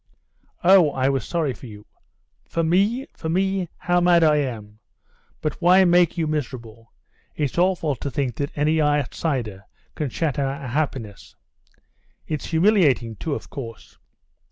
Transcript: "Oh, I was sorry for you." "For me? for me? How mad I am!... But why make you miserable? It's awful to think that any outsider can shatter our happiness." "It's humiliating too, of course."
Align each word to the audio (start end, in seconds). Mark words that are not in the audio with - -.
"Oh, 0.63 0.89
I 0.93 1.09
was 1.09 1.27
sorry 1.27 1.53
for 1.53 1.67
you." 1.67 1.85
"For 2.47 2.63
me? 2.63 3.05
for 3.15 3.29
me? 3.29 3.69
How 3.77 4.01
mad 4.01 4.23
I 4.23 4.37
am!... 4.37 4.79
But 5.41 5.61
why 5.61 5.85
make 5.85 6.17
you 6.17 6.25
miserable? 6.25 6.91
It's 7.35 7.55
awful 7.59 7.95
to 7.95 8.09
think 8.09 8.37
that 8.37 8.49
any 8.55 8.81
outsider 8.81 9.65
can 9.93 10.09
shatter 10.09 10.43
our 10.43 10.65
happiness." 10.69 11.35
"It's 12.25 12.45
humiliating 12.47 13.15
too, 13.17 13.35
of 13.35 13.51
course." 13.51 13.99